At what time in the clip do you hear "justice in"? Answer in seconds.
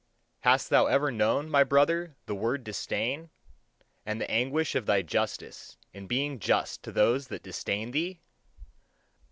5.03-6.07